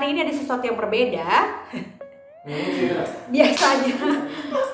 [0.00, 1.28] hari ini ada sesuatu yang berbeda.
[2.48, 3.04] Cerita.
[3.28, 3.96] Biasanya,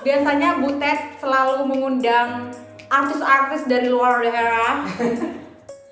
[0.07, 2.55] biasanya Butet selalu mengundang
[2.87, 4.87] artis-artis dari luar daerah.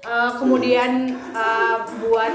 [0.05, 2.35] Eh, kemudian eh, buat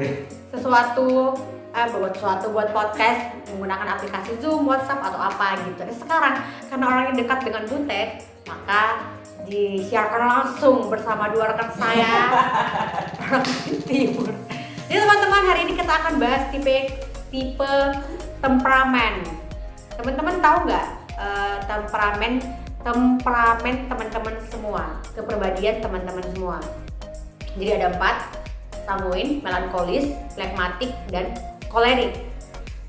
[0.00, 0.14] deh.
[0.48, 1.36] sesuatu
[1.76, 5.84] eh buat sesuatu buat podcast menggunakan aplikasi Zoom, WhatsApp atau apa gitu.
[5.84, 6.34] Dan sekarang
[6.66, 9.14] karena orangnya dekat dengan Butet, maka
[9.46, 12.32] disiarkan langsung bersama dua rekan saya
[13.28, 13.44] orang
[13.84, 14.32] timur.
[14.84, 16.92] Jadi teman-teman hari ini kita akan bahas tipe
[17.32, 17.72] tipe
[18.44, 19.24] temperamen.
[19.96, 22.44] Teman-teman tahu nggak eh, temperamen
[22.84, 26.60] temperamen teman-teman semua, kepribadian teman-teman semua.
[27.56, 28.44] Jadi ada empat,
[28.84, 31.32] sanguin, melankolis, flegmatik, dan
[31.72, 32.12] kolerik.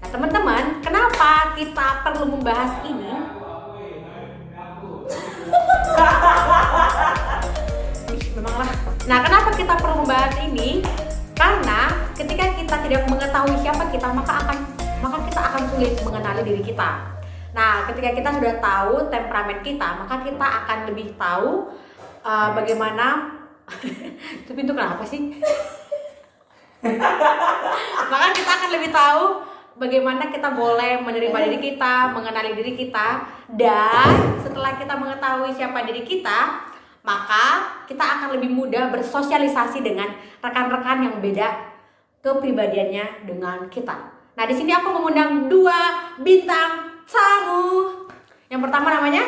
[0.04, 3.08] Nah teman-teman, kenapa kita perlu membahas ini?
[8.36, 8.68] Memanglah.
[9.08, 10.84] Nah kenapa kita perlu membahas ini?
[11.46, 14.58] Karena ketika kita tidak mengetahui siapa kita, maka akan
[14.98, 17.22] maka kita akan sulit mengenali diri kita.
[17.54, 21.70] Nah, ketika kita sudah tahu temperamen kita, maka kita akan lebih tahu
[22.26, 23.38] uh, bagaimana
[24.42, 25.38] itu pintu kenapa sih?
[28.10, 29.46] maka kita akan lebih tahu
[29.78, 33.22] bagaimana kita boleh menerima diri kita, mengenali diri kita,
[33.54, 36.74] dan setelah kita mengetahui siapa diri kita,
[37.06, 37.46] maka
[37.86, 40.10] kita akan lebih mudah bersosialisasi dengan
[40.42, 41.54] rekan-rekan yang beda
[42.26, 43.94] kepribadiannya dengan kita.
[44.36, 47.94] Nah, di sini aku mengundang dua bintang tamu.
[48.50, 49.24] Yang pertama namanya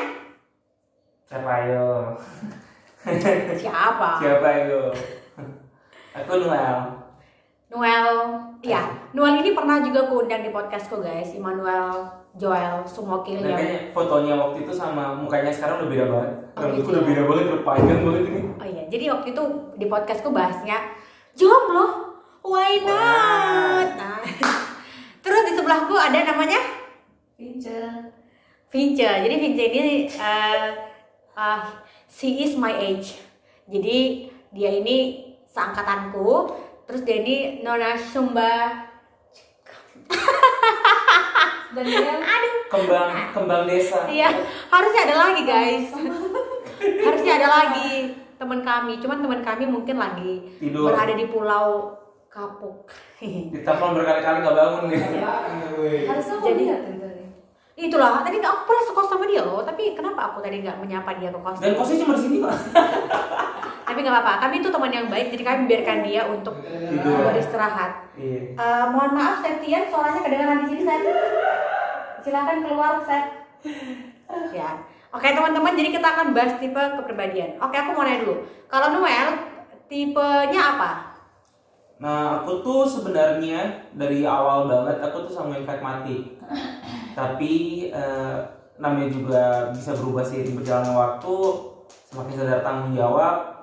[1.27, 2.15] Siapa ayo?
[3.61, 4.09] siapa?
[4.23, 4.95] Siapa ayo?
[6.15, 6.75] Aku Noel.
[7.67, 8.07] Noel.
[8.63, 14.33] Ya, Noel ini pernah juga kuundang di podcastku guys, Immanuel Joel Sumokil yang kayaknya fotonya
[14.39, 16.33] waktu itu sama mukanya sekarang udah beda banget.
[16.57, 18.41] Oh, Rambutku gitu udah beda banget, udah panjang banget ini.
[18.57, 19.43] Oh iya, jadi waktu itu
[19.77, 20.77] di podcastku bahasnya
[21.37, 23.87] jomblo, why not?
[23.93, 24.25] Nah,
[25.23, 26.57] terus di sebelahku ada namanya
[27.37, 28.09] Pincer.
[28.67, 29.05] Vince.
[29.05, 30.73] Jadi Vince ini uh,
[31.31, 31.61] uh,
[32.09, 33.21] she is my age.
[33.69, 36.49] Jadi dia ini seangkatanku.
[36.89, 38.89] Terus dia ini Nona Sumba.
[41.69, 44.09] Dan dia Aduh, Kembang kembang desa.
[44.11, 44.27] iya
[44.67, 45.87] harusnya ada lagi guys.
[46.79, 48.93] Harusnya ada lagi teman kami.
[49.01, 50.93] Cuman teman kami mungkin lagi Tidur.
[50.93, 52.91] berada di pulau Kapuk.
[53.23, 55.01] Ditelepon berkali-kali nggak bangun nih.
[56.05, 56.69] harusnya kok Jadi-.
[57.77, 61.29] Itulah, tadi aku pernah sekos sama dia loh, tapi kenapa aku tadi nggak menyapa dia
[61.29, 61.61] ke kos?
[61.61, 62.49] Dan kosnya cuma di sini kok.
[63.85, 67.29] Tapi nggak apa-apa, kami itu teman yang baik, jadi kami biarkan dia untuk Tidur.
[67.29, 68.17] beristirahat.
[68.17, 68.57] Iya.
[68.57, 71.05] Eh, mohon maaf Septian, suaranya kedengaran di sini Seth.
[72.25, 73.29] Silakan keluar Seth.
[74.57, 74.81] Ya.
[75.07, 77.55] Oke teman-teman, jadi kita akan bahas tipe kepribadian.
[77.63, 78.43] Oke, aku mau nanya dulu.
[78.67, 79.39] Kalau Noel,
[79.87, 80.91] tipenya apa?
[81.97, 86.37] Nah, aku tuh sebenarnya dari awal banget aku tuh sama pragmatik.
[87.17, 87.53] Tapi
[87.89, 88.35] eh,
[88.77, 91.35] namanya juga bisa berubah seiring berjalannya waktu,
[92.11, 93.55] semakin sadar tanggung jawab.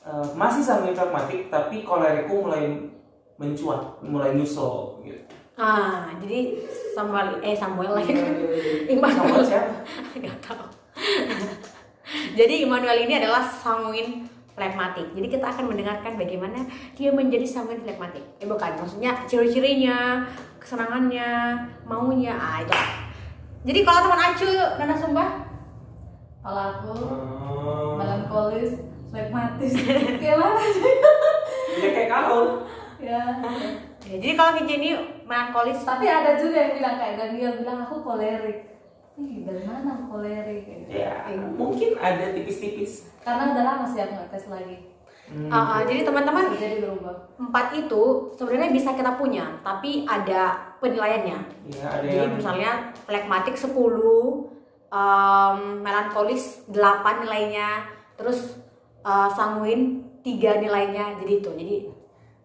[0.00, 2.88] eh, masih sama pragmatik, tapi kolerikku mulai
[3.36, 5.39] mencuat, mulai nyusul gitu.
[5.60, 6.56] Ah, jadi
[6.96, 8.16] Samuel, eh Samuel lagi.
[8.16, 9.84] Samuel Immanuel siapa?
[10.24, 10.64] Gak tahu.
[12.38, 14.24] Jadi Immanuel ini adalah sanguin
[14.56, 15.12] flegmatik.
[15.14, 16.64] Jadi kita akan mendengarkan bagaimana
[16.96, 18.24] dia menjadi sanguin flegmatik.
[18.40, 20.24] Eh bukan, maksudnya ciri-cirinya,
[20.58, 21.54] kesenangannya,
[21.84, 22.34] maunya.
[22.34, 22.72] Ah itu.
[23.62, 24.48] Jadi kalau teman Acu,
[24.80, 25.26] Nana Sumba,
[26.40, 28.00] Kalau aku Oh.
[28.00, 28.80] melankolis,
[29.12, 29.76] flegmatis.
[30.16, 30.94] Kayak mana sih?
[31.84, 32.64] Ya kayak kau.
[32.96, 33.20] ya.
[34.08, 34.90] ya, jadi kalau Vinci ini
[35.30, 38.58] melankolis, Tapi ada juga yang bilang kayak Daniel bilang aku kolerik.
[39.14, 40.90] Ih, dari mana aku kolerik?
[40.90, 43.06] Ya, mungkin ada tipis-tipis.
[43.22, 44.90] Karena udah lama sih aku ngetes lagi.
[45.30, 45.46] Hmm.
[45.46, 47.38] Ah, jadi teman-teman jadi berubah.
[47.38, 51.38] empat itu sebenarnya bisa kita punya, tapi ada penilaiannya.
[51.70, 54.50] Ya, ada Jadi yang misalnya flegmatik 10,
[54.90, 57.86] em, melankolis 8 nilainya,
[58.18, 58.58] terus
[59.06, 61.14] eh, sanguin 3 nilainya.
[61.22, 61.50] Jadi itu.
[61.54, 61.76] Jadi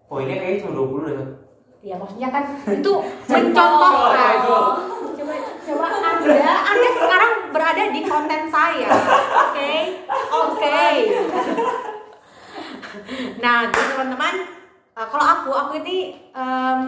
[0.05, 1.29] poinnya kayaknya cuma 20 deh.
[1.85, 2.93] Ya maksudnya kan itu
[3.29, 4.33] mencontohkan.
[5.15, 8.89] Coba coba Anda Anda sekarang berada di konten saya.
[9.45, 9.73] Oke?
[10.33, 10.81] Oke.
[13.37, 14.35] Nah, jadi teman-teman,
[14.97, 16.79] eh, kalau aku aku ini em,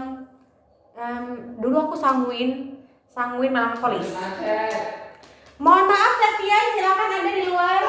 [0.97, 1.25] em,
[1.61, 2.81] dulu aku sanguin
[3.13, 4.17] sanguin melankolis.
[5.61, 7.81] Mohon maaf Setia, silakan Anda di luar.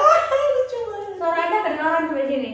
[1.19, 2.50] Suara Anda kedengaran sampai sini.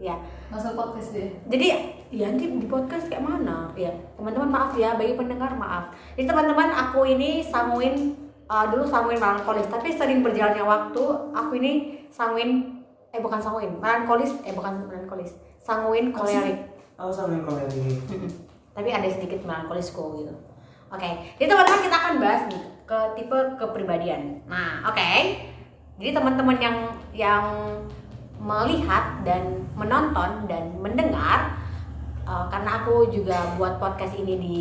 [0.00, 0.16] Ya.
[0.52, 1.32] Masuk podcast dia.
[1.48, 1.66] Jadi
[2.12, 3.72] ya nanti di podcast kayak mana?
[3.72, 3.88] Ya,
[4.20, 5.96] teman-teman maaf ya bagi pendengar maaf.
[6.12, 8.12] Jadi teman-teman aku ini sanguin
[8.52, 12.84] uh, dulu sanguin melankolis, tapi sering berjalannya waktu aku ini sanguin
[13.16, 16.68] eh bukan sanguin, melankolis eh bukan melankolis, sanguin kolerik.
[17.00, 18.04] Oh sanguin kolerik.
[18.76, 20.36] Tapi ada sedikit melankolisku gitu.
[20.92, 21.08] Oke,
[21.40, 24.44] jadi teman-teman kita akan bahas nih ke tipe kepribadian.
[24.44, 25.12] Nah, oke.
[25.96, 26.76] Jadi teman-teman yang
[27.16, 27.44] yang
[28.42, 31.54] melihat dan menonton dan mendengar
[32.26, 34.58] uh, karena aku juga buat podcast ini di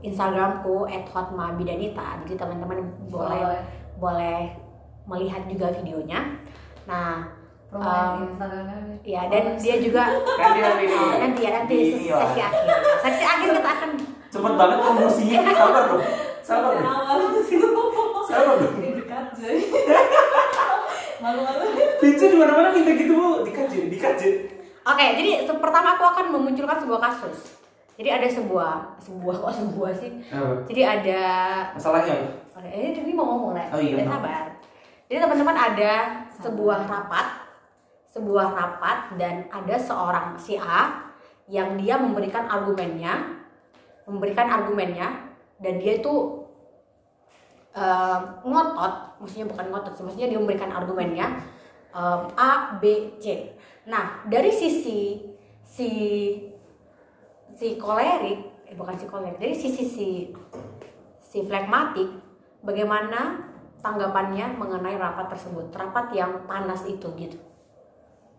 [0.00, 2.24] Instagramku @hotmabidanita.
[2.24, 3.62] Jadi teman-teman boleh Boleh.
[4.00, 4.40] boleh
[5.04, 6.40] melihat juga videonya.
[6.88, 7.40] Nah,
[7.70, 8.26] Um,
[9.06, 10.90] ya dan dia juga Nanti nanti.
[10.90, 12.18] Oh, nanti ya nanti sesi iya.
[12.18, 12.66] sesi akhir.
[12.98, 13.90] Sesi akhir kita akan
[14.26, 15.40] Cepet banget promosinya.
[15.54, 16.02] Sabar dong.
[16.42, 16.82] Sabar dong.
[18.26, 18.74] Sabar dong.
[21.20, 21.24] Jadi.
[21.28, 21.64] Malu-malu.
[22.00, 23.28] Pincu di mana-mana minta gitu bu.
[23.44, 24.30] Dikaji, dikaji.
[24.80, 27.60] Oke, jadi se- pertama aku akan memunculkan sebuah kasus.
[28.00, 30.10] Jadi ada sebuah sebuah kok sebuah sih.
[30.32, 30.64] Apa?
[30.64, 31.20] Jadi ada
[31.76, 32.16] Masalahnya?
[32.56, 33.68] Oke, ini ini mau ngomong lah.
[33.76, 34.56] Oh iya, sabar.
[35.12, 35.92] Jadi teman-teman ada
[36.40, 37.26] sebuah rapat,
[38.08, 41.12] sebuah rapat dan ada seorang si A
[41.44, 43.36] yang dia memberikan argumennya,
[44.08, 45.28] memberikan argumennya
[45.60, 46.39] dan dia itu
[47.74, 51.26] eh, ngotot, maksudnya bukan ngotot, sih, maksudnya dia memberikan argumennya
[51.90, 53.54] em, A, B, C.
[53.86, 55.30] Nah dari sisi
[55.62, 55.90] si
[57.54, 60.08] si kolerik, eh bukan si kolerik, dari sisi si
[61.20, 62.10] si flekmatik,
[62.64, 63.50] bagaimana
[63.80, 67.38] tanggapannya mengenai rapat tersebut, rapat yang panas itu gitu.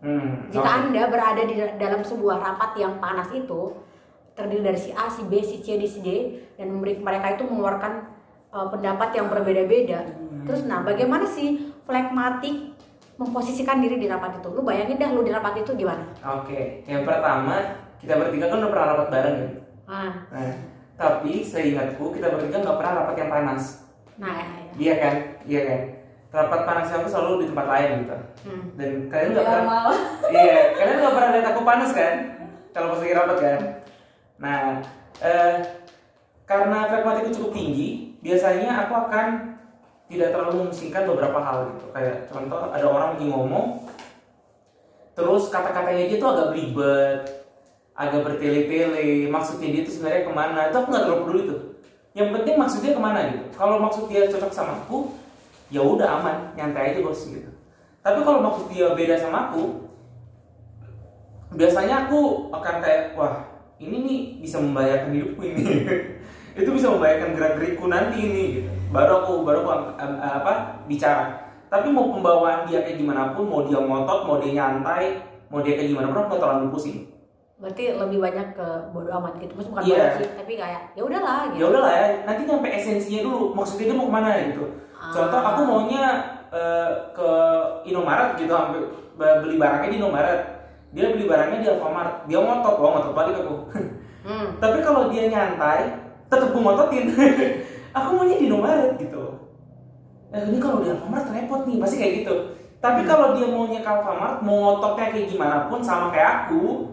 [0.02, 0.50] Hmm.
[0.50, 0.78] Jika oke.
[0.90, 3.74] Anda berada di dalam sebuah rapat yang panas itu,
[4.34, 6.08] terdiri dari si A, si B, si C, si D,
[6.58, 8.10] dan mereka itu mengeluarkan
[8.52, 10.04] uh, pendapat yang berbeda-beda.
[10.42, 12.74] Terus, nah, bagaimana sih flekmatik
[13.14, 14.48] memposisikan diri di rapat itu?
[14.48, 16.04] Lu bayangin dah, lu di rapat itu gimana?
[16.40, 19.52] Oke, yang pertama kita bertiga kan udah pernah rapat bareng kan.
[19.86, 20.54] Ah, Nah,
[20.94, 23.64] tapi seingatku kita bertiga nggak pernah rapat yang panas.
[24.14, 24.62] nah, ya, ya.
[24.72, 25.14] Iya kan,
[25.44, 25.80] iya kan.
[26.32, 28.16] Rapat panas yang tuh selalu di tempat lain gitu.
[28.48, 28.62] Hmm.
[28.74, 29.82] Dan kalian nggak pernah,
[30.34, 32.14] iya, kalian nggak pernah lihat aku panas kan?
[32.72, 33.60] Kalau pas lagi rapat kan.
[34.40, 34.60] Nah,
[35.20, 35.54] eh,
[36.42, 39.26] karena frekuensiku cukup tinggi, biasanya aku akan
[40.06, 41.86] tidak terlalu memusingkan beberapa hal gitu.
[41.90, 43.66] Kayak contoh ada orang lagi ngomong,
[45.18, 47.20] terus kata-katanya dia tuh agak belibet,
[47.98, 50.60] agak bertele-tele, maksudnya dia tuh sebenarnya ke mana?
[50.70, 51.60] Itu aku nggak terlalu peduli tuh.
[52.12, 53.46] Yang penting maksudnya ke mana gitu.
[53.56, 55.16] Kalau maksud dia cocok sama aku,
[55.72, 57.50] ya udah aman, nyantai aja bos gitu.
[58.04, 59.88] Tapi kalau maksud dia beda sama aku,
[61.56, 63.44] biasanya aku akan kayak wah
[63.80, 65.64] ini nih bisa membahayakan hidupku ini
[66.54, 68.68] itu bisa membahayakan gerak gerikku nanti ini gitu.
[68.88, 70.52] baru aku baru aku am- apa
[70.84, 71.24] bicara
[71.66, 75.74] tapi mau pembawaan dia kayak gimana pun mau dia ngotot mau dia nyantai mau dia
[75.74, 76.98] kayak gimana pun aku terlalu pusing
[77.56, 79.54] Berarti lebih banyak ke bodo amat gitu.
[79.54, 81.62] Maksudnya bukan bodo sih, tapi kayak ya udahlah ya gitu.
[81.70, 84.64] udahlah ya nanti nyampe esensinya dulu maksudnya dia mau ke mana gitu
[84.98, 85.46] contoh Ah.
[85.54, 86.04] aku maunya
[86.50, 87.30] eh, ke
[87.84, 88.82] Indomaret gitu ambil
[89.14, 90.40] beli barangnya di Indomaret
[90.90, 93.54] dia beli barangnya di Alfamart dia ngotot wah ngotot balik aku
[94.22, 94.46] Hmm.
[94.62, 95.98] Tapi kalau dia nyantai,
[96.32, 97.04] tetap gue ngototin.
[97.96, 99.52] aku maunya di Indomaret gitu.
[100.32, 102.34] Eh, ini kalau di Alfamart repot nih, pasti kayak gitu.
[102.80, 106.88] Tapi kalau dia maunya ke Alfamart, mau ngototnya kayak gimana pun sama kayak aku,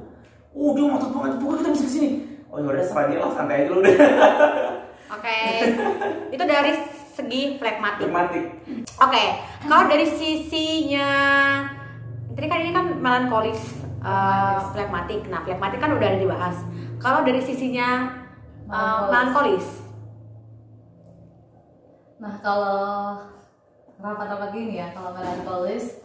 [0.51, 2.09] uh dia ngotot banget, pokoknya kita bisa ke sini.
[2.51, 3.95] Oh yaudah serah dia lah, santai aja lu udah.
[5.15, 5.39] Oke.
[6.35, 6.74] Itu dari
[7.15, 8.03] segi flekmatik.
[8.09, 8.45] Pragmatik.
[9.00, 9.24] Oke,
[9.63, 11.09] kalau dari sisinya
[12.35, 13.59] tadi kan ini kan melankolis
[14.03, 15.24] uh, flekmatik.
[15.31, 16.57] Nah, flekmatik kan udah ada dibahas.
[16.99, 18.19] Kalau dari sisinya
[18.69, 19.68] uh, Melankolis.
[22.19, 22.80] Nah kalau
[23.99, 26.04] rapat-rapat gini ya, kalau melankolis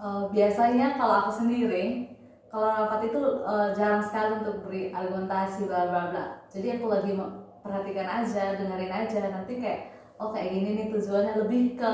[0.00, 2.16] eh, biasanya kalau aku sendiri
[2.48, 6.24] kalau rapat itu eh, jarang sekali untuk beri argumentasi bla bla bla.
[6.48, 7.12] Jadi aku lagi
[7.60, 9.20] perhatikan aja, dengerin aja.
[9.28, 9.80] Nanti kayak
[10.16, 11.90] oh kayak gini nih tujuannya lebih ke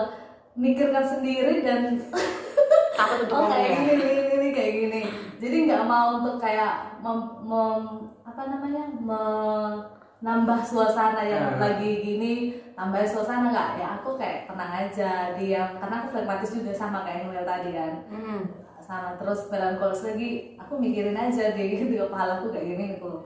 [0.55, 1.99] mikirkan sendiri dan
[2.99, 3.75] Takut untuk oh kayak ya.
[3.75, 5.01] gini gini gini kayak gini
[5.43, 11.63] jadi nggak mau untuk kayak mem, mem- apa namanya menambah suasana yang Hmm.
[11.63, 12.33] lagi gini
[12.73, 17.25] tambah suasana nggak ya aku kayak tenang aja diam karena aku flekmatis juga sama kayak
[17.25, 18.43] Noel tadi kan Hmm.
[18.77, 23.23] sama terus melankolis lagi aku mikirin aja di di kepala aku kayak gini aku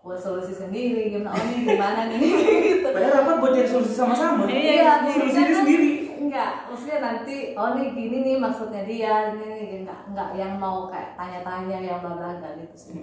[0.00, 2.18] buat solusi sendiri gimana oh ini gimana nih
[2.68, 4.46] gitu Padahal rapat buat cari solusi sama-sama.
[4.46, 5.90] Iya, solusi maksudnya dia kan- sendiri.
[6.22, 10.86] Enggak, maksudnya nanti oh nih gini nih maksudnya dia, ini nih enggak enggak yang mau
[10.86, 12.94] kayak tanya-tanya yang bla bla enggak gitu sih.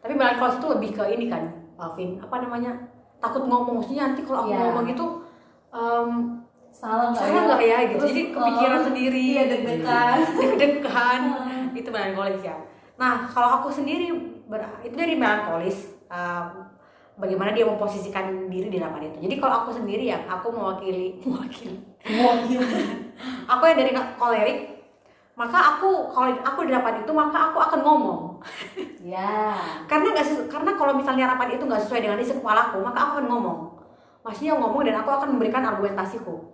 [0.00, 1.42] Tapi melankolis itu lebih ke ini kan,
[1.76, 2.16] Alvin.
[2.18, 2.72] Apa namanya?
[3.20, 3.80] Takut ngomong.
[3.84, 4.60] Maksudnya nanti kalau aku Iya.
[4.64, 5.06] ngomong itu
[5.70, 6.10] um,
[6.70, 8.04] Salah enggak Salah nggak ya, gitu.
[8.08, 9.20] Jadi kepikiran oh, sendiri.
[9.34, 10.18] Iya deg-degan.
[10.40, 11.20] deg-degan
[11.70, 11.78] Hmm.
[11.78, 12.56] itu melankolis ya
[12.98, 14.10] nah kalau aku sendiri
[14.82, 16.66] itu dari melankolis um,
[17.16, 21.78] bagaimana dia memposisikan diri di rapat itu jadi kalau aku sendiri ya aku mewakili mewakili
[22.00, 22.64] Mewakili.
[23.52, 24.58] aku yang dari kolerik
[25.40, 28.20] maka aku kalau aku di rapat itu maka aku akan ngomong.
[29.00, 29.56] Ya.
[29.90, 33.12] karena nggak sesu- karena kalau misalnya rapat itu nggak sesuai dengan isi kepalaku maka aku
[33.16, 33.58] akan ngomong.
[34.20, 36.44] Maksudnya ngomong dan aku akan memberikan argumentasiku.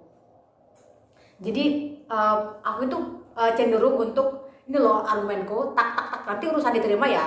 [1.37, 1.65] Jadi
[2.07, 2.99] eh, aku itu
[3.35, 7.27] eh, cenderung untuk ini loh argumenku tak tak tak nanti urusan diterima ya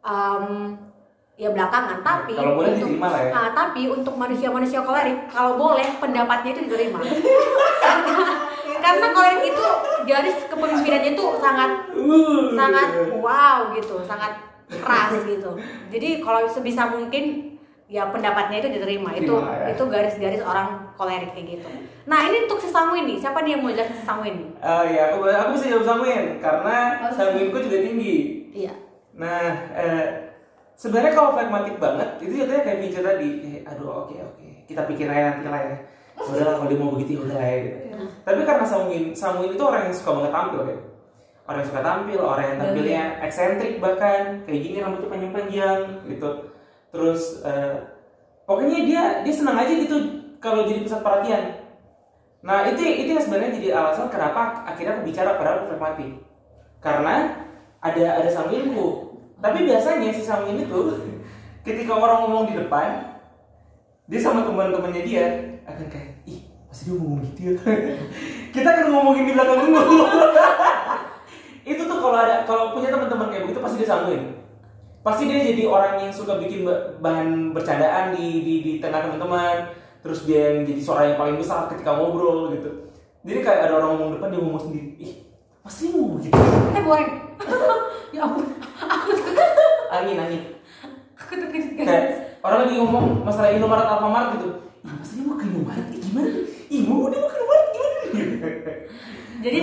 [0.00, 0.72] em,
[1.36, 2.00] ya belakangan.
[2.00, 3.30] Tapi Kalau boleh untuk- diterima lah ya.
[3.30, 7.00] nah, tapi untuk manusia-manusia kolerik kalau boleh pendapatnya itu diterima.
[7.04, 8.16] karena
[8.78, 9.64] karena kolerik itu
[10.06, 12.52] garis kepemimpinannya itu sangat Uh.
[12.54, 14.38] sangat wow gitu, sangat
[14.70, 15.50] keras gitu.
[15.90, 17.54] Jadi kalau sebisa mungkin
[17.86, 19.14] ya pendapatnya itu diterima.
[19.14, 19.70] Itu ya.
[19.70, 21.68] itu garis-garis orang kolerik kayak gitu.
[22.06, 23.18] Nah, ini untuk si Samu ini.
[23.18, 24.46] Siapa nih yang mau jelasin si Samu ini?
[24.58, 27.14] Eh, ya aku aku bisa jawab Samuin karena Harus.
[27.14, 28.16] Samuinku juga tinggi.
[28.54, 28.74] Iya.
[29.16, 30.06] Nah, eh,
[30.76, 35.08] sebenarnya kalau pragmatik banget itu jatuhnya kayak Vince tadi, kayak aduh oke oke, kita pikir
[35.08, 35.76] aja nanti lah ya.
[36.16, 37.58] Udah kalau dia mau begitu ya udah lah ya.
[37.60, 37.76] Gitu.
[38.24, 40.76] Tapi karena Samuin, Samuin itu orang yang suka banget tampil ya.
[41.46, 45.80] Orang yang suka tampil, orang yang tampilnya eksentrik bahkan kayak gini rambutnya panjang-panjang
[46.10, 46.30] gitu.
[46.90, 47.74] Terus eh,
[48.48, 49.96] pokoknya dia dia senang aja gitu
[50.42, 51.44] kalau jadi pusat perhatian.
[52.42, 56.10] Nah itu itu yang sebenarnya jadi alasan kenapa akhirnya aku bicara padahal aku pragmatik.
[56.82, 57.14] Karena
[57.78, 59.14] ada ada Samuinku.
[59.38, 60.80] Tapi biasanya si Samuin itu
[61.62, 63.18] ketika orang ngomong di depan,
[64.06, 65.24] dia sama teman-temannya dia
[65.66, 67.52] akan kayak, ih pasti dia ngomong gitu ya.
[68.54, 69.80] Kita akan ngomongin di belakang dulu.
[71.72, 74.22] itu tuh kalau ada kalau punya teman-teman kayak begitu pasti dia Samuin.
[75.02, 79.72] Pasti dia jadi orang yang suka bikin ba- bahan bercandaan di di, di tengah teman-teman.
[80.04, 82.70] Terus dia yang jadi suara yang paling besar ketika ngobrol gitu.
[83.26, 84.88] Jadi kayak ada orang ngomong depan dia ngomong sendiri.
[85.02, 85.12] Ih,
[85.64, 86.38] pasti ngomong gitu.
[86.76, 87.10] Eh goreng.
[88.14, 88.44] ya ampun.
[88.86, 89.34] Aku tuh
[89.90, 90.42] Angin angin.
[91.16, 91.66] aku tuh guys.
[91.72, 92.04] Kayak
[92.44, 94.65] orang lagi ngomong masalah Indomaret Alfamart gitu.
[94.86, 95.86] Ih, pasti dia mau ke Indomaret.
[95.90, 96.30] Ih, gimana?
[96.70, 98.06] Ih, mau dia mau ke Indomaret gimana?
[99.42, 99.60] Jadi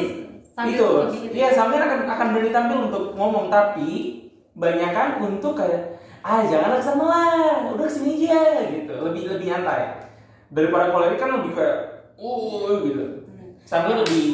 [0.53, 1.33] sambil itu gitu.
[1.33, 4.21] iya sampai akan akan berani tampil untuk ngomong tapi
[4.53, 9.33] banyak kan untuk kayak ah janganlah ke sana lah udah ke sini aja gitu lebih
[9.33, 10.13] lebih nyantai
[10.53, 11.77] daripada kolerik kan lebih kayak
[12.21, 13.25] uh gitu
[13.65, 14.25] sambil lebih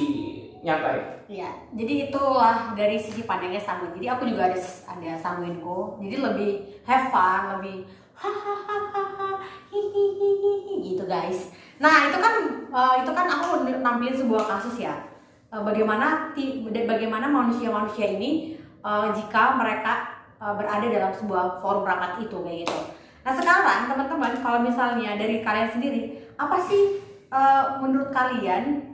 [0.62, 1.46] nyantai Iya,
[1.78, 3.94] jadi itulah dari sisi pandangnya Samuin.
[3.94, 4.58] Jadi aku juga ada
[4.90, 6.02] ada Samuinku.
[6.02, 7.86] Jadi lebih have fun, lebih
[8.20, 9.30] hahaha
[10.84, 11.56] gitu guys.
[11.80, 12.34] Nah itu kan
[12.68, 14.96] eh, itu kan aku nampilin sebuah kasus ya.
[15.50, 16.36] Eh, bagaimana
[16.86, 22.80] bagaimana manusia-manusia ini eh, jika mereka berada dalam sebuah forum rapat itu kayak gitu.
[23.28, 27.04] Nah sekarang teman-teman kalau misalnya dari kalian sendiri apa sih
[27.84, 28.88] menurut kalian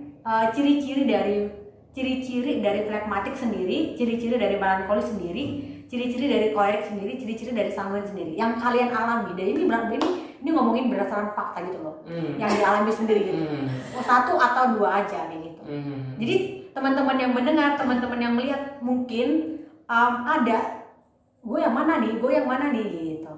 [0.57, 1.45] ciri-ciri dari
[1.93, 8.05] ciri-ciri dari flekmatik sendiri, ciri-ciri dari melankolis sendiri, ciri-ciri dari kolerik sendiri, ciri-ciri dari sanguin
[8.05, 9.33] sendiri yang kalian alami.
[9.37, 10.09] Dan ini berarti ini
[10.41, 12.37] ini ngomongin berdasarkan fakta gitu loh, Hmm.
[12.37, 13.41] yang dialami sendiri gitu.
[13.41, 13.65] Hmm.
[13.97, 15.61] Oh, satu atau dua aja kayak gitu.
[15.65, 16.17] Hmm.
[16.21, 16.35] Jadi
[16.69, 20.85] teman-teman yang mendengar, teman-teman yang melihat mungkin um, ada
[21.41, 22.87] gue yang mana nih, gue yang mana nih
[23.17, 23.33] gitu.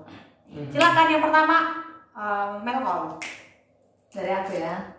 [0.52, 0.68] Hmm.
[0.72, 1.56] Silakan yang pertama
[2.12, 3.02] um, Melkol.
[4.08, 4.98] dari aku ya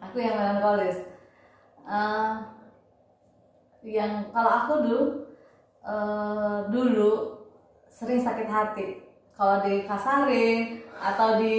[0.00, 0.96] aku yang melankolis
[1.86, 2.32] Eh,
[3.86, 5.00] yang kalau aku dulu
[5.86, 7.12] eh, dulu
[7.88, 9.00] sering sakit hati
[9.32, 11.54] kalau dikasarin atau di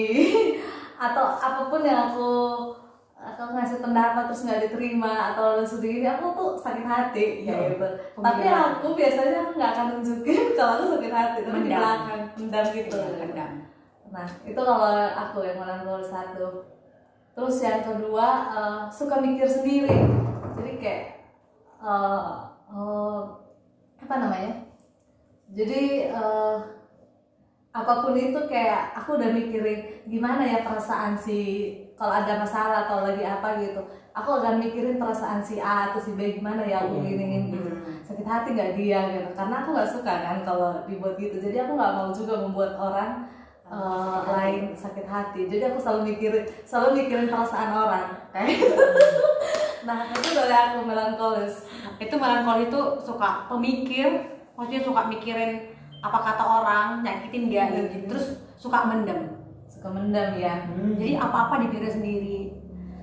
[1.07, 2.29] atau apa pun yang aku
[3.17, 7.49] atau ngasih pendapat terus nggak diterima atau sedih ini aku tuh sakit hati Iya.
[7.49, 11.63] kayak gitu tapi aku biasanya aku nggak akan tunjukin kalau aku sakit hati tapi di
[11.65, 11.77] Mendam.
[11.77, 13.51] belakang mendam gitu Pendam.
[14.07, 16.63] Nah, itu kalau aku yang melankolis satu.
[17.35, 19.91] Terus yang kedua eh, suka mikir sendiri.
[20.55, 21.03] Jadi kayak
[21.77, 22.31] eh,
[22.71, 23.19] eh,
[24.01, 24.53] apa namanya?
[25.53, 26.57] Jadi eh,
[27.71, 31.39] apa pun itu kayak aku udah mikirin gimana ya perasaan si
[31.97, 33.81] kalau ada masalah atau lagi apa gitu.
[34.17, 37.69] Aku akan mikirin perasaan si A atau si B gimana ya aku giniin gitu.
[38.01, 39.29] Sakit hati nggak dia gitu.
[39.37, 41.37] Karena aku nggak suka kan kalau dibuat gitu.
[41.37, 43.29] Jadi aku nggak mau juga membuat orang
[43.67, 48.75] eh, lain sakit hati jadi aku selalu mikirin selalu mikirin perasaan orang kayak gitu.
[49.83, 54.09] nah itu dari aku melankolis itu melankoli itu suka pemikir
[54.53, 57.89] maksudnya suka mikirin apa kata orang nyakitin dia Hmm.
[57.89, 58.25] gitu terus
[58.55, 59.33] suka mendem
[59.67, 60.93] suka mendam ya Hmm.
[60.95, 62.53] jadi apa apa dipikir sendiri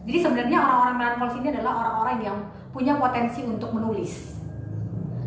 [0.04, 2.38] jadi sebenarnya orang-orang melankolis ini adalah orang-orang yang
[2.70, 4.38] punya potensi untuk menulis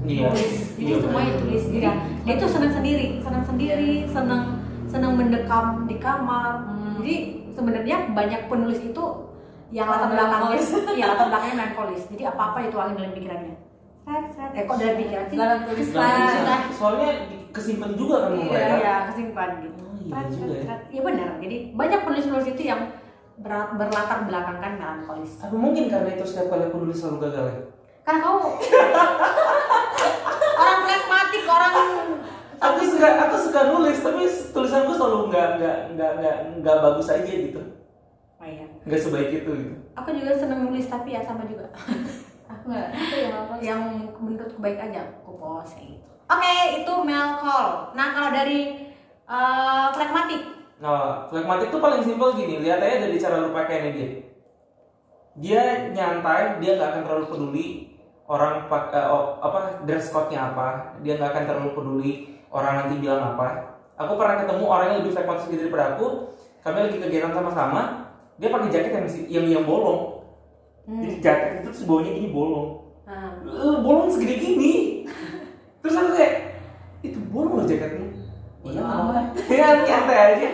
[0.03, 1.41] iya tulis jadi Iya, semuanya benar.
[1.41, 1.91] tulis dia
[2.23, 4.43] dia tuh senang sendiri senang sendiri senang
[4.87, 6.99] senang mendekam di kamar Hmm.
[6.99, 7.15] jadi
[7.51, 9.03] sebenarnya banyak penulis itu
[9.69, 10.39] yang latar belakangnya.
[10.47, 10.67] melankolis.
[10.93, 12.01] iya latar belakangnya melankolis.
[12.07, 13.55] Jadi apa apa dituangin dalam pikirannya.
[14.53, 15.35] Eh kok dalam pikiran sih?
[15.35, 16.11] dalam tulisan.
[16.71, 17.09] Soalnya
[17.51, 18.77] kesimpan juga kan Iya, mulai kan?
[18.77, 19.81] iya kesimpan gitu.
[19.83, 20.19] Oh, iya
[20.63, 20.75] ya.
[20.87, 21.29] iya benar.
[21.37, 22.81] Jadi banyak penulis-penulis itu yang
[23.37, 25.31] ber- berlatar belakangkan melankolis.
[25.37, 27.61] Apa mungkin karena itu setiap kali aku nulis selalu gagal ya.
[28.01, 28.39] Kan kamu
[30.57, 31.75] orang pragmatik orang
[32.57, 37.27] aku suka aku suka nulis tapi tulisanku selalu nggak nggak nggak nggak nggak bagus aja
[37.27, 37.61] gitu
[38.37, 38.65] Oh iya.
[38.85, 41.67] nggak sebaik itu gitu Aku juga seneng nulis tapi ya sama juga.
[42.53, 43.81] aku nggak itu yang apa yang
[44.21, 46.05] menurutku baik aja aku post kayak gitu.
[46.27, 47.67] Oke, itu Melkol.
[47.95, 48.59] Nah, kalau dari
[49.27, 50.43] eh flekmatik,
[50.77, 54.09] Nah, flekmatik tuh paling simpel gini, lihat aja dari cara lu pakaiannya dia.
[55.37, 55.61] Dia
[55.93, 57.65] nyantai, dia nggak akan terlalu peduli
[58.29, 62.13] orang pak, eh, oh, apa dress code-nya apa, dia nggak akan terlalu peduli
[62.53, 63.77] orang nanti bilang apa.
[63.97, 66.05] Aku pernah ketemu orang yang lebih flekmatik daripada aku,
[66.61, 68.06] kami lagi kegiatan sama-sama,
[68.37, 70.21] dia pakai jaket yang yang yang bolong.
[70.87, 72.67] Jadi jaket itu terus bawahnya ini bolong.
[73.07, 74.73] Eh, bolong segede gini.
[75.81, 76.33] Terus aku kayak
[76.99, 78.07] itu bolong loh jaketnya.
[78.67, 78.83] Iya.
[79.47, 80.47] Ya nyantai aja.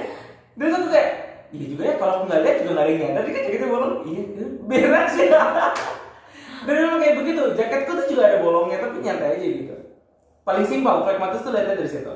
[0.54, 1.10] Terus aku kayak
[1.54, 3.94] iya juga ya kalau aku nggak lihat juga nggak ada yang nyadar kan jaketnya bolong.
[4.06, 4.22] Iya,
[4.70, 5.44] beres ya.
[6.64, 7.42] Dan memang kayak begitu.
[7.58, 9.76] Jaketku tuh juga ada bolongnya tapi nyantai aja gitu.
[10.44, 12.14] Paling simpel, flekmatis tuh lihatnya dari situ.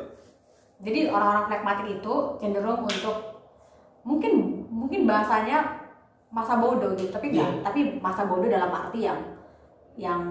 [0.77, 3.17] jadi orang-orang flekmatik itu cenderung untuk
[4.05, 5.89] mungkin mungkin bahasanya
[6.29, 7.61] masa bodoh gitu, tapi enggak, Iya.
[7.65, 9.19] tapi masa bodoh dalam arti yang
[9.97, 10.21] yang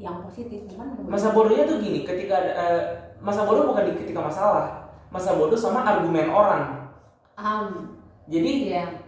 [0.00, 0.96] yang positif gimana?
[1.04, 2.80] Masa bodohnya tuh gini, ketika eh,
[3.20, 4.88] masa bodoh bukan di ketika masalah.
[5.12, 6.90] Masa bodoh sama argumen orang.
[7.36, 9.04] Um, Jadi iya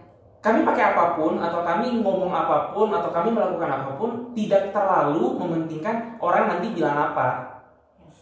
[0.47, 4.69] kami pakai apa pun atau kami ngomong apa pun atau kami melakukan apa pun tidak
[4.71, 7.46] terlalu mementingkan orang nanti bilang apa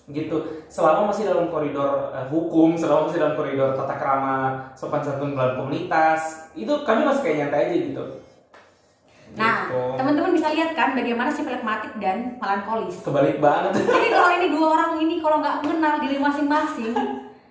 [0.05, 0.37] gitu.
[0.69, 4.37] Selama masih dalam koridor eh, hukum selama masih dalam koridor tata krama
[4.77, 8.03] sopan santun dalam komunitas itu kami masih kayak nyantai aja gitu.
[9.35, 9.81] Nah, Gitu.
[9.99, 13.01] teman-teman bisa lihat kan bagaimana si flekmatik dan melankolis.
[13.03, 13.73] kebalik banget.
[13.89, 16.93] Jadi kalau ini dua orang ini kalau nggak mengenal diri masing-masing,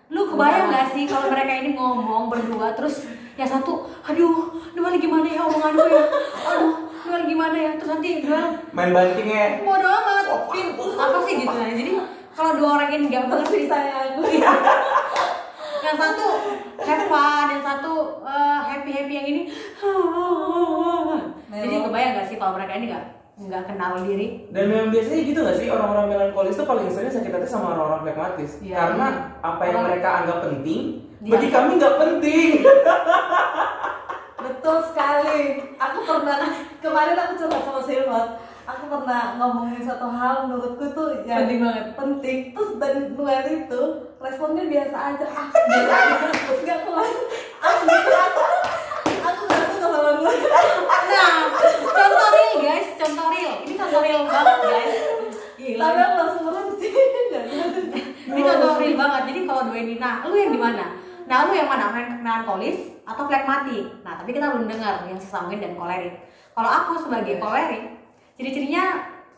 [0.08, 5.26] lu kebayang nggak sih kalau mereka ini ngomong berdua terus yang satu, aduh, Noel gimana
[5.26, 6.04] ya omongan gue ya,
[6.46, 9.44] aduh, Noel gimana ya, terus nanti Noel main bantingnya.
[9.66, 11.66] Bodo amat, Pin, apa sih gitu nah.
[11.68, 11.92] Jadi
[12.34, 14.22] kalau dua orang ini nggak mengerti, saya aku
[15.84, 16.26] yang satu
[16.80, 17.92] have fun, yang satu
[18.64, 19.42] happy happy yang ini,
[21.46, 23.04] jadi kebayang nggak sih kalau mereka ini nggak
[23.36, 24.46] nggak kenal diri?
[24.48, 25.66] dan memang biasanya gitu gak sih?
[25.66, 28.76] Orang-orang melankolis itu paling sering sakit hati sama orang-orang flekmatis Iya.
[28.78, 29.06] karena
[29.42, 30.80] apa yang Orang- mereka anggap penting
[31.18, 32.48] Dia- bagi kami nggak penting.
[34.38, 35.40] Betul sekali.
[35.74, 36.36] Aku pernah
[36.78, 38.28] kemarin aku curhat sama Silvat
[38.64, 41.86] aku pernah ngomongin satu hal menurutku tuh yang Penting banget.
[41.94, 43.82] penting terus dan Noel itu
[44.16, 45.94] responnya biasa aja ah biasa
[46.34, 47.04] terus nggak keluar
[47.60, 48.42] aku aku
[49.20, 50.36] aku nggak suka sama Noel
[51.04, 51.46] Nah,
[51.86, 53.54] contoh real guys, contoh real.
[53.62, 54.94] Ini contoh real banget guys.
[55.54, 55.78] Gila.
[55.78, 56.88] tapi aku langsung berhenti
[58.26, 59.22] Ini contoh real banget.
[59.24, 60.84] Jadi kalau dua ini, nah, lu yang di mana?
[61.24, 61.84] Nah, lu yang mana?
[61.88, 64.02] Melen- Melankolis atau flekmatik?
[64.02, 66.18] Nah, tapi kita belum dengar yang si sanguin dan kolerik.
[66.50, 68.03] Kalau aku sebagai kolerik,
[68.34, 68.84] ciri-cirinya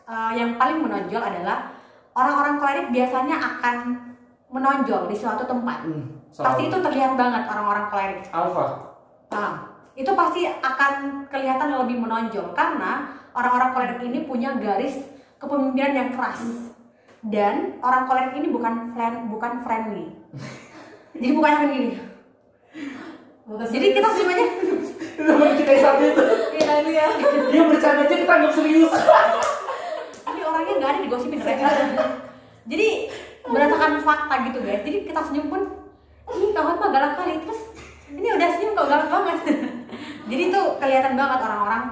[0.05, 1.73] eh, yang paling menonjol adalah
[2.17, 3.75] orang-orang kolerik biasanya akan
[4.49, 5.85] menonjol di suatu tempat.
[5.85, 8.21] Hmm, Pasti itu terlihat banget orang-orang kolerik.
[8.31, 8.95] alfa
[9.27, 15.03] Nah, itu pasti akan kelihatan lebih menonjol karena orang-orang kolerik ini punya garis
[15.37, 16.71] kepemimpinan yang keras.
[17.27, 20.05] Dan orang kolerik ini bukan friend, bukan friendly.
[21.17, 21.91] Jadi bukan yang gini.
[23.47, 24.31] Bukan Jadi kita senyum
[24.97, 25.21] aja.
[25.23, 26.23] teman kita yang satu itu
[26.57, 27.07] Iya ini ya
[27.53, 28.91] dia bercanda aja kita anggap serius
[30.27, 31.67] Ini orangnya nggak ada digosipin mereka.
[32.67, 32.89] Jadi
[33.47, 34.83] berdasarkan fakta gitu guys.
[34.83, 35.61] Jadi kita senyum pun
[36.35, 37.61] ini kawan mah galak kali terus
[38.11, 39.37] ini udah senyum kok galak banget.
[40.27, 41.83] Jadi itu kelihatan banget orang-orang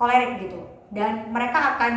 [0.00, 0.60] kolerik gitu.
[0.94, 1.92] Dan mereka akan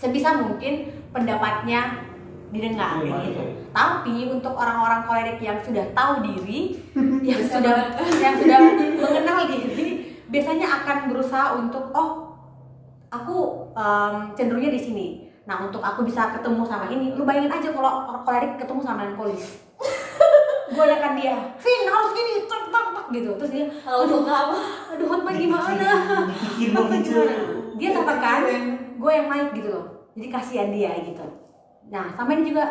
[0.00, 2.06] sebisa mungkin pendapatnya
[2.54, 3.42] didengar Iya, gitu.
[3.74, 6.78] Tapi untuk orang-orang kolerik yang sudah tahu diri,
[7.28, 8.58] yang sudah yang sudah
[8.96, 12.38] mengenal diri, biasanya akan berusaha untuk oh
[13.10, 13.36] aku
[13.74, 15.06] em, cenderungnya di sini.
[15.46, 19.62] Nah untuk aku bisa ketemu sama ini, lu bayangin aja kalau kolerik ketemu sama melankolis.
[20.74, 23.30] gue akan dia, Vin harus gini, tek tek tek gitu.
[23.38, 24.58] Terus dia, suka apa
[24.90, 25.46] aduh begitu.
[25.46, 25.88] gimana?
[27.78, 28.40] Dia tertekan,
[28.98, 29.84] gue yang naik gitu loh.
[30.18, 31.45] Jadi kasihan dia gitu.
[31.86, 32.66] Nah sama ini juga,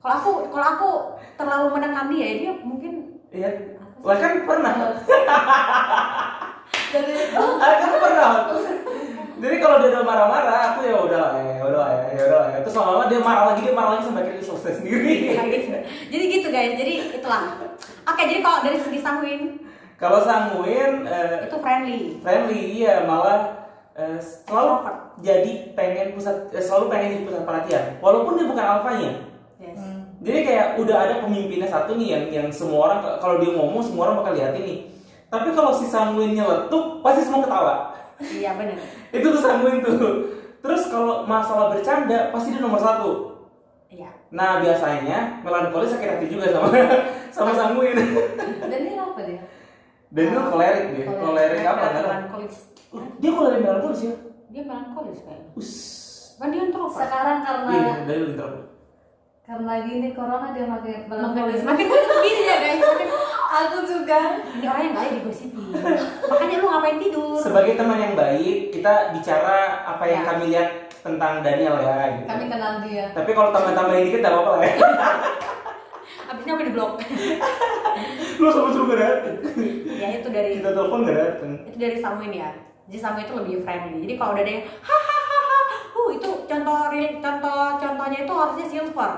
[0.00, 0.90] kalau aku kalau aku
[1.36, 2.92] terlalu menekan dia, dia mungkin
[3.30, 3.78] Iya.
[4.00, 4.74] Lah kan pernah.
[6.90, 8.30] jadi Ah, kan pernah.
[9.40, 12.58] Jadi kalau dia udah marah-marah, aku ya udah lah, ya udah ya ya udah ya.
[12.60, 15.14] Terus lama-lama dia marah lagi, dia marah lagi sampai akhirnya dia selesai sendiri.
[15.32, 15.76] kayak gitu.
[16.12, 17.42] Jadi gitu guys, jadi itulah.
[18.04, 19.42] Oke jadi kalau dari segi sanguin
[20.00, 22.00] Kalau Sangwin eh, itu friendly.
[22.24, 23.59] friendly, iya malah
[24.00, 24.98] eh, selalu Extrovert.
[25.20, 27.84] jadi pengen pusat, eh, selalu pengen jadi pusat perhatian.
[28.00, 29.10] Walaupun dia bukan alfanya.
[29.60, 29.80] Yes.
[30.20, 34.08] Jadi kayak udah ada pemimpinnya satu nih yang yang semua orang kalau dia ngomong semua
[34.08, 34.78] orang bakal liatin nih.
[35.30, 37.74] Tapi kalau si Sangwin nyeletuk pasti semua ketawa.
[38.20, 38.76] Iya benar.
[39.16, 39.96] Itu tuh Sangwin tuh.
[40.60, 43.10] Terus kalau masalah bercanda pasti dia nomor satu.
[43.88, 44.12] Iya.
[44.30, 46.68] Nah biasanya melankolis sakit hati juga sama
[47.34, 47.96] sama sanguin.
[48.68, 49.42] Dan ini apa dia?
[50.10, 51.06] Daniel kolerik dia.
[51.08, 51.78] Kolerik apa?
[51.78, 52.04] nggak tahu.
[52.04, 52.56] Melankolis.
[53.16, 54.14] Dia kolerik melankolis ya.
[54.50, 55.50] Dia melankolis kayaknya.
[55.54, 55.70] Us.
[56.34, 56.98] Kan dia introvert.
[56.98, 58.66] Sekarang karena Iya, dari introvert.
[59.42, 61.60] karena gini corona dia makin Melankolis.
[61.60, 62.82] Makin begini ya guys.
[63.50, 64.18] Aku juga.
[64.48, 65.74] ini orang yang baik digosipin.
[66.24, 67.34] Makanya lu ngapain tidur?
[67.36, 70.28] Sebagai teman yang baik, kita bicara apa yang Ya.
[70.28, 71.98] kami lihat tentang Daniel ya.
[72.14, 72.26] Gitu.
[72.26, 73.04] Kami kenal dia.
[73.10, 74.62] Tapi kalau tambah-tambahin dikit gak apa-apa lah
[76.30, 76.32] ya.
[76.32, 76.92] Abisnya apa di blok?
[78.38, 79.36] Lu sama suruh gak dateng.
[79.92, 81.50] ya itu dari Kita telepon gak dateng.
[81.66, 82.50] itu dari Samuel ya.
[82.86, 83.98] Jadi Samuel itu lebih friendly.
[84.00, 85.58] Jadi kalau udah ada yang hahaha,
[85.92, 89.12] uh itu contoh real- contoh contohnya itu harusnya silver.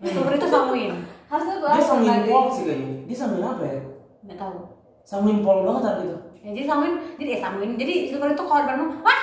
[0.00, 0.92] Silver itu Samuel.
[1.26, 2.28] Harusnya gua Dia tadi.
[2.28, 2.92] pol sih kayaknya.
[3.04, 3.80] Dia sanguin apa ya?
[4.22, 4.56] Nggak tahu.
[5.02, 6.18] Sanguin pol banget hari itu.
[6.40, 9.20] Ya, jadi Samuel, jadi eh Samuel, jadi silver itu kalau bareng wah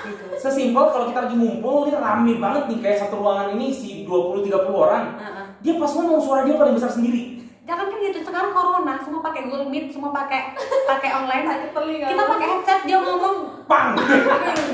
[0.00, 0.24] gitu.
[0.38, 4.46] Sesimpel kalau kita lagi ngumpul, dia rame banget nih kayak satu ruangan ini si 20-30
[4.70, 5.18] orang.
[5.18, 5.37] Heeh.
[5.58, 7.42] Dia pas ngomong suara dia paling besar sendiri.
[7.68, 10.56] Jangan kan gitu sekarang corona semua pakai Google Meet, semua pakai
[10.88, 11.74] pakai online.
[11.74, 12.06] Telinga.
[12.08, 13.36] Kita pakai headset dia ngomong.
[13.68, 13.92] Pang!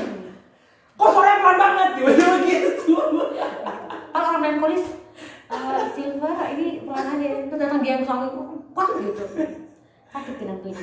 [0.99, 1.89] Kok suaranya pelan banget?
[1.99, 2.95] Tiba-tiba gitu.
[4.15, 4.95] Kalau orang melankolis
[5.51, 8.27] eh, silver ini pelan aja itu datang dia suami
[8.71, 9.23] wah gitu
[10.15, 10.79] sakit pinang pinang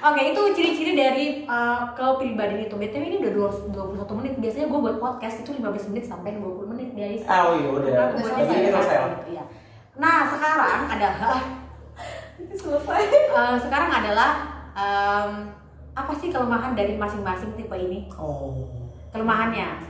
[0.00, 3.32] oke itu ciri-ciri dari eh, kepribadian itu btw ini udah
[3.98, 7.54] 21 menit biasanya gue buat podcast itu 15 menit sampai 20 menit guys Ah, oh
[7.54, 7.92] iya udah.
[8.08, 8.62] Aku Udah selesai.
[8.62, 8.78] gitu,
[9.28, 9.44] iya.
[9.94, 11.36] nah sekarang adalah
[12.38, 13.02] Ini selesai.
[13.10, 14.30] eh, sekarang adalah
[14.72, 15.30] em,
[15.92, 18.70] apa sih kelemahan dari masing-masing tipe ini Oh.
[19.10, 19.82] kelemahannya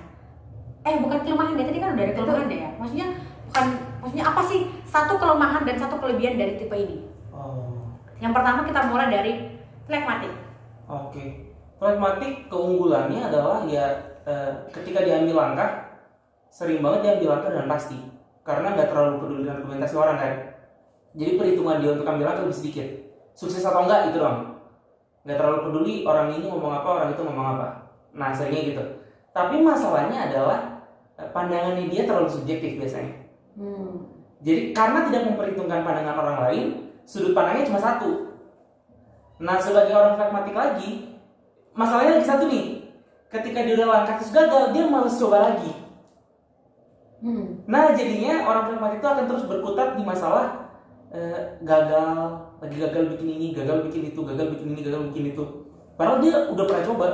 [0.81, 3.07] eh bukan kelemahannya tadi kan udah ada kelemahannya ya maksudnya
[3.45, 3.67] bukan
[4.01, 7.05] maksudnya apa sih satu kelemahan dan satu kelebihan dari tipe ini.
[8.19, 9.33] Yang pertama kita mulai dari
[9.87, 10.49] flekmatik
[10.89, 11.53] Oke.
[11.79, 16.01] Pragmatik keunggulannya adalah ya eh, ketika diambil langkah
[16.49, 17.99] sering banget diambil langkah dengan pasti
[18.43, 20.33] karena nggak terlalu peduli dengan komentasi orang kan.
[21.13, 22.89] Jadi perhitungan dia untuk ambil langkah lebih sedikit.
[23.37, 24.59] Sukses atau enggak itu dong.
[25.29, 27.67] Nggak terlalu peduli orang ini ngomong apa orang itu ngomong apa.
[28.17, 28.85] Nah seringnya gitu.
[29.37, 30.59] Tapi masalahnya adalah
[31.21, 33.13] eh, pandangannya dia terlalu subjektif biasanya.
[33.61, 34.17] hmm.
[34.41, 36.67] Jadi karena tidak memperhitungkan pandangan orang lain,
[37.09, 38.37] sudut pandangnya cuma satu.
[39.41, 41.17] Nah sebagai orang pragmatik lagi,
[41.73, 42.85] masalahnya lagi satu nih.
[43.33, 45.73] Ketika dia udah langkah terus gagal, dia males coba lagi.
[47.25, 47.65] Hmm.
[47.65, 50.69] Nah jadinya orang pragmatik itu akan terus berkutat di masalah
[51.09, 55.45] eh, gagal, lagi gagal bikin ini, gagal bikin itu, gagal bikin ini, gagal bikin itu.
[55.97, 57.09] Padahal dia udah pernah coba,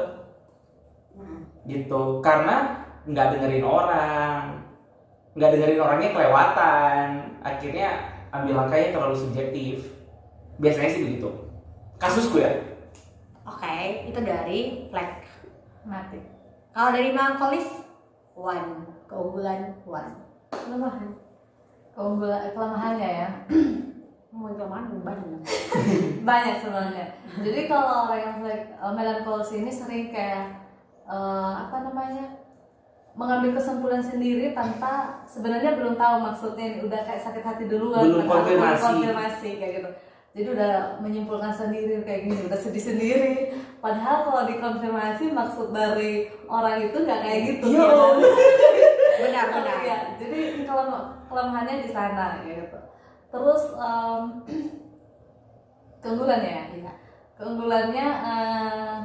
[1.14, 1.46] Hmm.
[1.70, 2.18] gitu.
[2.18, 4.66] Karena nggak dengerin orang,
[5.38, 7.06] nggak dengerin orangnya kelewatan.
[7.46, 9.94] Akhirnya ambil langkahnya terlalu subjektif.
[10.58, 11.30] Biasanya sih begitu.
[12.02, 12.52] Kasusku ya.
[13.44, 15.24] oke itu dari flek
[15.84, 16.16] Mati.
[16.72, 17.68] kalau dari melankolis
[18.32, 20.16] one keunggulan one
[20.48, 21.12] kelemahan
[21.94, 23.28] Keunggulan kelemahannya ya.
[24.34, 25.40] mau kelemahan banyak
[26.28, 27.06] banyak sebenarnya
[27.38, 30.66] jadi kalau orang yang like, uh, melankolis ini sering kayak
[31.06, 32.42] uh, apa namanya
[33.14, 38.82] mengambil kesimpulan sendiri tanpa sebenarnya belum tahu maksudnya udah kayak sakit hati duluan Belum konfirmasi.
[38.82, 39.90] konfirmasi kayak gitu
[40.34, 43.34] jadi udah menyimpulkan sendiri kayak gini udah sedih sendiri
[43.78, 47.78] padahal kalau dikonfirmasi maksud dari orang itu nggak kayak gitu Iya.
[47.78, 48.16] ya kan?
[49.14, 50.84] benar benar Iya, jadi kalau
[51.24, 52.78] kelemahannya di sana kayak gitu.
[53.30, 54.22] Terus em,
[56.02, 56.64] keunggulannya ya?
[56.72, 56.92] Iya.
[57.34, 58.96] Keunggulannya eh,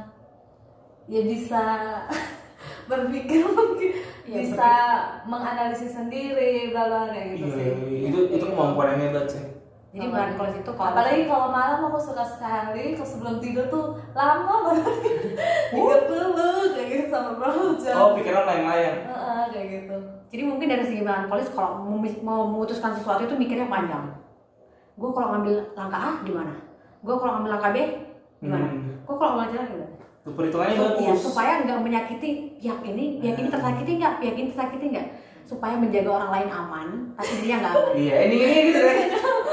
[1.07, 1.63] ya bisa
[2.89, 3.91] berpikir mungkin
[4.25, 4.71] Iya, bisa
[5.25, 7.69] menganalisis sendiri bla bla kayak gitu Iya, sih.
[8.05, 9.41] itu itu kemampuan yang hebat sih.
[9.89, 14.69] jadi melankolis itu kalau Apalagi kalau malam aku suka sekali kalau sebelum tidur tuh lama
[14.69, 14.85] banget
[15.73, 15.97] tidur
[16.29, 17.95] dulu kayak gitu sama berapa jam.
[17.97, 18.97] Oh, pikiran layang-layang.
[19.01, 19.95] Heeh, kayak gitu.
[20.29, 24.13] Jadi mungkin dari segi melankolis kalau mau, mau memutuskan sesuatu itu mikirnya panjang.
[24.93, 26.53] Gue kalau ngambil langkah A gimana?
[27.01, 27.77] Gue kalau ngambil langkah B
[28.37, 28.67] gimana?
[28.67, 28.93] Hmm.
[29.01, 29.95] Gue kalau ngambil langkah gimana?
[30.35, 31.05] Perhitungannya bagus.
[31.05, 35.07] ya, supaya nggak menyakiti pihak ini, pihak ini tersakiti nggak, pihak ini tersakiti nggak,
[35.45, 36.87] supaya menjaga orang lain aman,
[37.17, 37.93] tapi dia nggak aman.
[37.97, 38.95] Iya, ini ini gitu kan.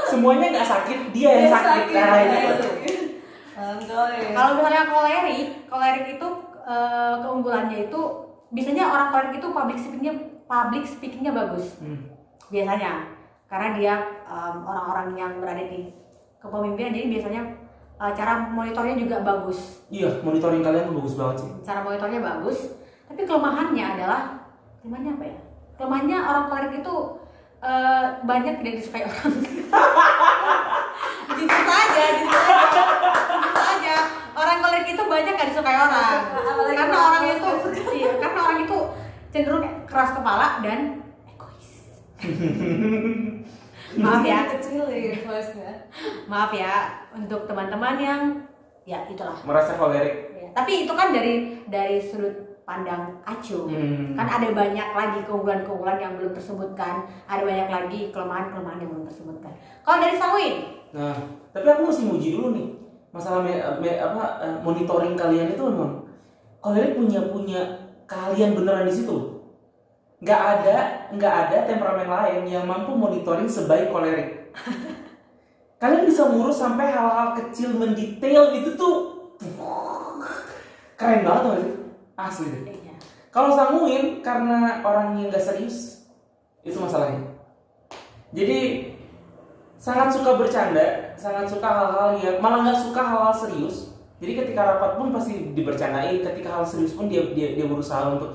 [0.07, 1.93] Semuanya nggak sakit, dia yang Dia sakit.
[1.93, 2.17] Nah,
[4.13, 4.29] ya.
[4.37, 6.27] Kalau misalnya kolerik, kolerik itu
[6.67, 8.01] eh, keunggulannya itu
[8.53, 10.13] biasanya orang kolerik itu public speakingnya
[10.47, 11.75] public speakingnya bagus.
[11.83, 12.15] Hmm.
[12.47, 13.11] biasanya
[13.51, 13.93] karena dia
[14.63, 15.91] orang-orang yang berada di
[16.39, 17.41] kepemimpinan jadi biasanya
[17.97, 19.81] eh, cara monitornya juga bagus.
[19.89, 21.49] Iya, monitoring kalian tuh bagus banget sih.
[21.65, 22.57] cara monitornya bagus
[23.07, 24.21] tapi kelemahannya adalah
[24.83, 25.37] kelemahannya apa ya?
[25.77, 26.95] Kelemahannya orang kolerik itu
[27.59, 29.33] eh, banyak tidak disukai orang.
[31.37, 32.81] Jujur saja jujur saja
[33.29, 33.95] jujur saja
[34.33, 36.19] orang kolerik itu banyak gak disukai orang.
[36.33, 37.49] Apalagi karena orang itu
[37.93, 38.77] iya, karena orang itu
[39.31, 40.79] cenderung keras kepala dan
[41.27, 41.69] egois
[43.95, 45.71] maaf ya kecil ya voice-nya.
[46.25, 46.73] maaf ya
[47.09, 48.21] untuk teman-teman yang
[48.83, 50.33] ya itulah Merasa kolerik.
[50.33, 51.33] Ya, tapi itu kan dari
[51.65, 54.11] dari sudut pandang acu Hmm.
[54.13, 59.55] kan ada banyak lagi keunggulan-keunggulan yang belum tersebutkan ada banyak lagi kelemahan-kelemahan yang belum tersebutkan
[59.81, 60.55] kalau dari Sawin
[60.87, 61.15] Nah,
[61.49, 62.67] tapi aku mesti muji dulu nih.
[63.09, 65.99] Masalah me- me- apa eh, monitoring kalian itu memang
[66.57, 67.59] kolerik punya punya
[68.03, 69.36] kalian beneran di situ.
[70.17, 70.77] Nggak ada
[71.13, 74.49] nggak ada temperamen lain yang mampu monitoring sebaik kolerik.
[75.81, 79.29] kalian bisa ngurus sampai hal-hal kecil mendetail itu tuh
[80.97, 81.73] keren banget tuh sih
[82.17, 82.61] asli deh.
[82.73, 82.93] Iya.
[83.29, 86.09] Kalau Samuin karena orangnya nggak serius
[86.65, 87.21] itu masalahnya.
[88.33, 88.91] Jadi
[89.77, 93.93] sangat suka bercanda, sangat suka hal-hal yang malah nggak suka hal-hal serius.
[94.17, 98.33] Jadi ketika rapat pun pasti dibercandain, ketika hal serius pun dia dia, dia berusaha untuk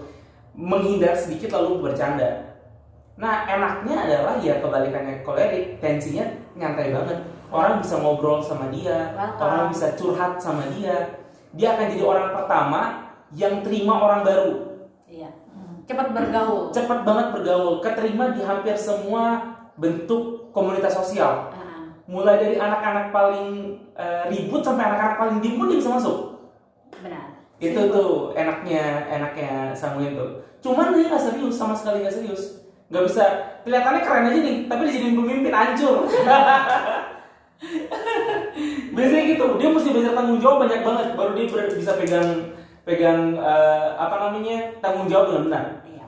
[0.56, 2.60] menghindar sedikit lalu bercanda.
[3.16, 6.24] Nah enaknya adalah ya kebalikannya kolerik, tensinya
[6.56, 7.18] nyantai banget.
[7.52, 9.44] Orang bisa ngobrol sama dia, Welcome.
[9.44, 11.20] orang bisa curhat sama dia.
[11.52, 12.80] Dia akan jadi orang pertama
[13.32, 14.52] yang terima orang baru
[15.08, 15.32] iya
[15.88, 21.48] cepat bergaul cepat banget bergaul, keterima di hampir semua bentuk komunitas sosial.
[21.52, 26.18] Ah, Mulai dari anak-anak paling eh, ribut sampai anak-anak paling diem pun dia bisa masuk.
[27.02, 27.31] benar
[27.62, 30.30] Itu tuh enaknya enaknya Samuel tuh.
[30.60, 32.58] Cuman dia nggak serius sama sekali nggak serius.
[32.90, 33.24] Nggak bisa
[33.62, 35.96] kelihatannya keren aja nih, tapi dijadiin pemimpin hancur.
[38.92, 42.28] Biasanya gitu, dia mesti belajar tanggung jawab banyak banget baru dia bisa pegang
[42.82, 45.64] pegang eh, apa namanya tanggung jawab dengan benar.
[45.86, 46.04] Iya.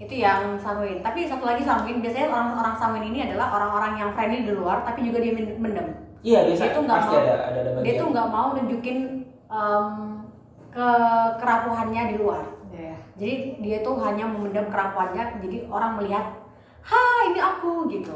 [0.00, 1.04] Itu yang Samuin.
[1.04, 5.06] Tapi satu lagi Samuin, biasanya orang-orang Samuin ini adalah orang-orang yang friendly di luar, tapi
[5.06, 5.88] juga dia men- mendem.
[6.18, 8.98] Iya biasa Dia tuh nggak mau- ada ada ada Dia tuh nggak mau nunjukin
[9.46, 9.86] em,
[10.78, 10.90] ke
[11.42, 12.46] kerapuhannya di luar.
[12.70, 12.94] Iya.
[13.18, 16.38] Jadi dia tuh hanya memendam kerapuhannya, jadi orang melihat,
[16.86, 18.14] ha ini aku gitu.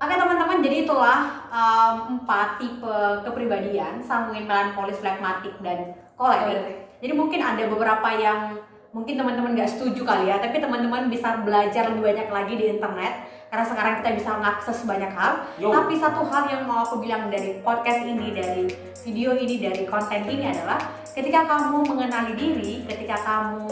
[0.00, 6.60] Oke teman-teman, jadi itulah em, empat tipe kepribadian sanguin, melankolis, flekmatik, dan kolerik.
[6.60, 6.78] Kolerik.
[7.00, 8.60] Jadi mungkin ada beberapa yang
[8.92, 13.24] mungkin teman-teman gak setuju kali ya, tapi teman-teman bisa belajar lebih banyak lagi di internet
[13.48, 15.32] karena sekarang kita bisa mengakses banyak hal.
[15.56, 15.72] Yo.
[15.72, 18.68] Tapi satu hal yang mau aku bilang dari podcast ini, dari
[19.00, 23.66] video ini, dari konten ini adalah ketika kamu mengenali diri, ketika kamu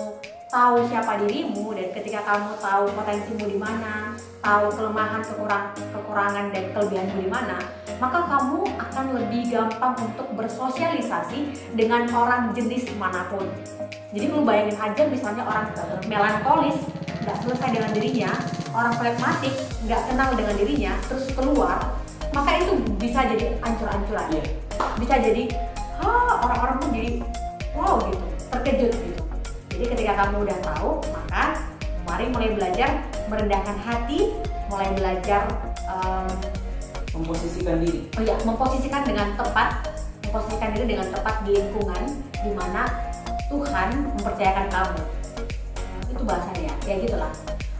[0.48, 6.64] tahu siapa dirimu dan ketika kamu tahu potensimu di mana, tahu kelemahan, kekurang, kekurangan dan
[6.72, 7.58] kelebihanmu di mana,
[8.00, 13.44] maka kamu akan lebih gampang untuk bersosialisasi dengan orang jenis mana pun.
[14.08, 15.68] Jadi lu bayangin aja misalnya orang
[16.08, 16.80] melankolis
[17.22, 18.30] nggak selesai dengan dirinya,
[18.72, 19.52] orang pragmatik
[19.84, 21.76] nggak kenal dengan dirinya, terus keluar,
[22.32, 24.26] maka itu bisa jadi ancur-ancuran.
[24.32, 24.44] Iya.
[24.96, 25.44] Bisa jadi,
[26.02, 26.10] ha
[26.44, 27.10] orang-orang pun jadi
[27.74, 29.22] wow gitu, terkejut gitu.
[29.74, 31.62] Jadi ketika kamu udah tahu, maka
[32.02, 34.34] mari mulai belajar merendahkan hati,
[34.68, 35.46] mulai belajar
[35.86, 36.28] em,
[37.14, 38.06] memposisikan diri.
[38.14, 39.90] oh ya memposisikan dengan tepat
[40.28, 42.02] memposisikan diri dengan tepat di lingkungan
[42.44, 42.84] di mana
[43.48, 45.00] Tuhan mempercayakan kamu
[46.08, 47.32] itu bahasanya ya ya gitulah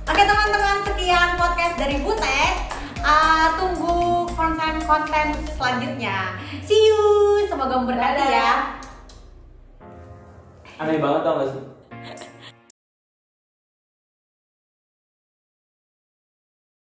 [0.09, 2.55] oke teman-teman sekian podcast dari Butet
[3.03, 6.35] Ah, tunggu konten-konten selanjutnya
[6.67, 7.03] see you
[7.47, 8.29] semoga Dadah.
[8.29, 8.53] ya
[10.79, 11.63] Aneh banget tau gak sih?